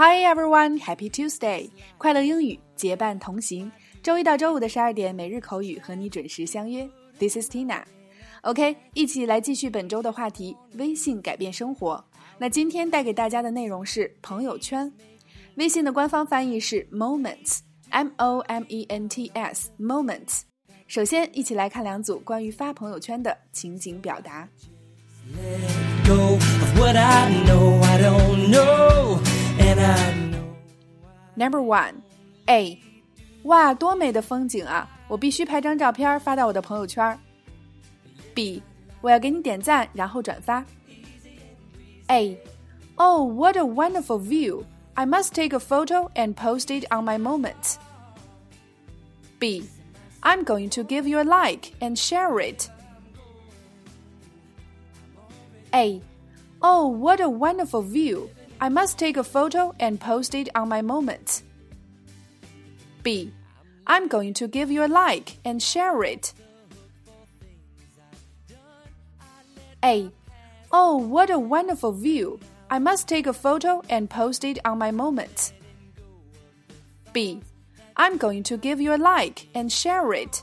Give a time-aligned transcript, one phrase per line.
[0.00, 1.68] Hi everyone, Happy Tuesday！
[1.98, 3.68] 快乐英语结伴同行，
[4.00, 6.88] 周一到周五的十二点，每日口语和你准时相约。
[7.18, 7.82] This is Tina。
[8.42, 12.04] OK，一起来继续本周的话题：微信改变生活。
[12.38, 14.92] 那今天带给大家的内容是朋友圈。
[15.56, 20.42] 微信的官方翻译是 Moments，M O M E N T S，Moments。
[20.86, 24.48] 首先，一起来看两组关于发朋友圈的情景表达。
[25.34, 28.87] Let go of what I know, I don't know.
[31.35, 31.95] Number one,
[32.45, 32.79] A，
[33.43, 34.87] 哇，多美的风景啊！
[35.07, 37.19] 我必须拍张照片发到我的朋友圈。
[38.33, 38.61] B，
[39.01, 40.63] 我要给你点赞，然后转发。
[42.07, 42.37] A,
[42.95, 44.63] oh, what a wonderful view!
[44.93, 47.77] I must take a photo and post it on my moment.
[49.39, 49.63] B,
[50.21, 52.69] I'm going to give you a like and share it.
[55.73, 55.99] A,
[56.61, 58.29] oh, what a wonderful view!
[58.59, 61.43] I must take a photo and post it on my moment.
[63.03, 63.31] B.
[63.85, 66.33] I'm going to give you a like and share it.
[69.83, 70.09] A.
[70.71, 72.39] Oh, what a wonderful view!
[72.69, 75.51] I must take a photo and post it on my moment.
[77.11, 77.41] B.
[77.97, 80.41] I'm going to give you a like and share it.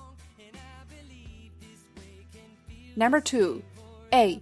[2.96, 3.62] Number two,
[4.12, 4.40] A.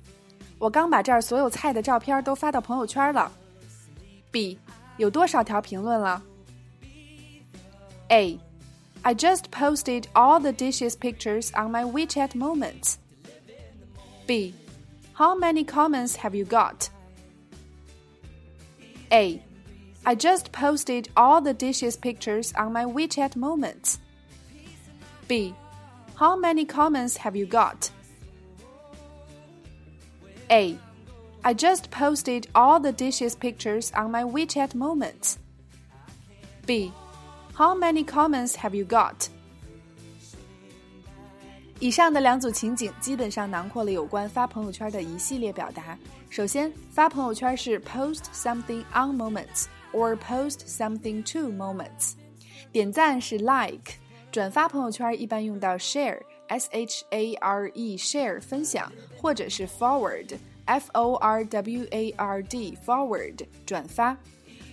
[0.58, 3.30] 我刚把这儿所有菜的照片都发到朋友圈了。
[4.32, 4.58] B
[4.96, 6.22] 有多少条评论了？
[8.08, 8.38] A
[9.02, 12.96] I just posted all the dishes pictures on my WeChat moments.
[14.26, 14.54] B
[15.14, 16.90] How many comments have you got?
[19.10, 19.40] A
[20.04, 23.98] I just posted all the dishes pictures on my WeChat moments.
[25.26, 25.54] B
[26.14, 27.90] How many comments have you got?
[30.50, 30.78] A
[31.42, 35.36] I just posted all the dishes pictures on my WeChat moments.
[36.66, 36.92] B.
[37.54, 39.28] How many comments have you got?
[41.80, 45.96] 以上的两组情景基本上囊括了有关发朋友圈的一系列表达。
[46.28, 52.14] 首先，发朋友圈是 post something on moments or post something to moments。
[52.72, 53.94] 点赞是 like。
[54.30, 60.36] 转发朋友圈一般用到 share s h a r e share 分享，或者是 forward。
[60.65, 64.15] F O R W A R D forward 转发，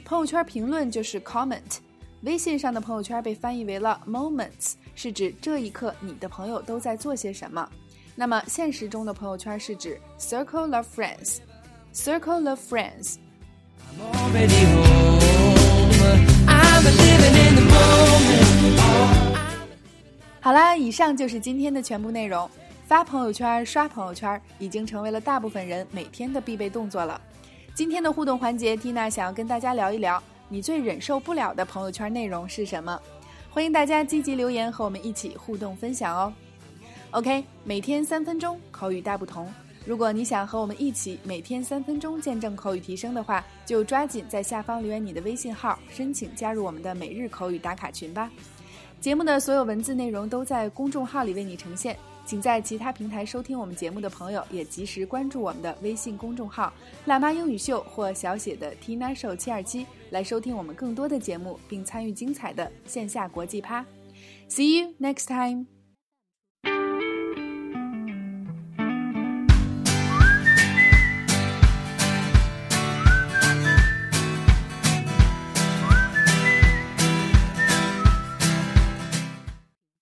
[0.05, 1.79] 朋友圈评论就是 comment。
[2.23, 7.69] 微信上的朋友圈被翻译为了 moments，是指这一刻你的朋友都在做些什么。
[8.15, 11.39] 那么现实中的朋友圈是指 circle of friends。
[11.93, 13.17] circle of friends。
[20.41, 22.49] 好啦，以上就是今天的全部内容。
[22.91, 27.21] 发朋友圈、刷朋友圈已经成为了大部分人每天的必备动作了。
[27.73, 33.01] 今天的互动环节缇娜想要跟大家聊一聊，你最忍受不了的朋友圈内容是什么？
[33.49, 36.33] 欢迎大家积极留言和我们一起互动分享哦。
[37.13, 39.49] OK，每天三分钟，口语大不同。
[39.87, 48.29] 如果你想和我们一起每天三分钟见证口语提升的话，就抓紧在下方留言你的微信号，申请加入我们的每日口语打卡群吧。
[49.01, 51.97] 节目的所有文字内容都在公众号里为你呈现。
[52.31, 56.73] 请在其他平台收听我们节目的朋友，也及时关注我们的微信公众号
[57.07, 63.85] “辣妈英语秀”或小写的 Tina Show 七二七，来收听我们更多的节目，并参与精彩的线下国际趴。
[64.49, 65.80] See you next time.